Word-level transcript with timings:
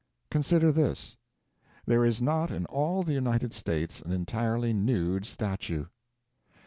Consider 0.31 0.71
this: 0.71 1.15
"There 1.85 2.03
is 2.03 2.23
not 2.23 2.49
in 2.49 2.65
all 2.65 3.03
the 3.03 3.13
United 3.13 3.53
States 3.53 4.01
an 4.01 4.11
entirely 4.11 4.73
nude 4.73 5.27
statue." 5.27 5.85